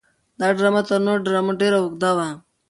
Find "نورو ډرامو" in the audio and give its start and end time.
1.05-1.53